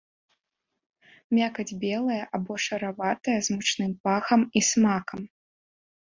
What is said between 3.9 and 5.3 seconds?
пахам і смакам.